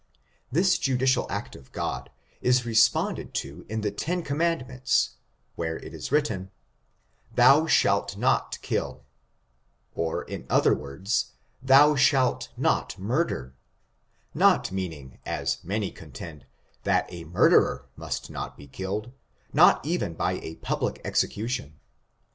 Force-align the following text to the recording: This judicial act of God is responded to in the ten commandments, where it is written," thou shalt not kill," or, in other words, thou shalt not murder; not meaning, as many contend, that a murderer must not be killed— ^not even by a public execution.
This 0.51 0.79
judicial 0.79 1.27
act 1.29 1.55
of 1.55 1.71
God 1.71 2.09
is 2.41 2.65
responded 2.65 3.35
to 3.35 3.67
in 3.69 3.81
the 3.81 3.91
ten 3.91 4.23
commandments, 4.23 5.11
where 5.55 5.77
it 5.77 5.93
is 5.93 6.11
written," 6.11 6.49
thou 7.35 7.67
shalt 7.67 8.17
not 8.17 8.57
kill," 8.63 9.03
or, 9.93 10.23
in 10.23 10.47
other 10.49 10.73
words, 10.73 11.33
thou 11.61 11.95
shalt 11.95 12.49
not 12.57 12.97
murder; 12.97 13.53
not 14.33 14.71
meaning, 14.71 15.19
as 15.23 15.63
many 15.63 15.91
contend, 15.91 16.47
that 16.81 17.05
a 17.13 17.23
murderer 17.25 17.85
must 17.95 18.31
not 18.31 18.57
be 18.57 18.65
killed— 18.67 19.11
^not 19.55 19.79
even 19.85 20.15
by 20.15 20.31
a 20.39 20.55
public 20.55 20.99
execution. 21.05 21.79